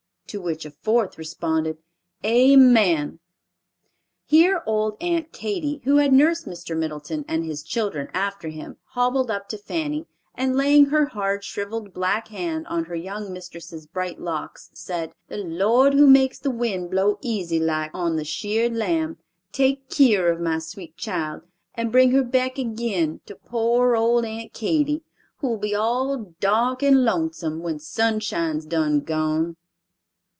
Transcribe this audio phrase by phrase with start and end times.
[0.27, 1.79] To which a fourth responded,
[2.25, 3.19] "Amen."
[4.25, 6.73] Here old Aunt Katy, who had nursed Mr.
[6.73, 11.93] Middieton and his children after him, hobbled up to Fanny, and laying her hard, shriveled
[11.93, 16.91] black hand on her young mistress' bright locks, said, "The Lord who makes the wind
[16.91, 19.17] blow easy like on the sheared lamb,
[19.51, 21.41] take keer of my sweet child
[21.75, 25.03] and bring her back agin to poor old Aunt Katy,
[25.39, 29.57] who'll be all dark and lonesome, when Sunshine's done gone."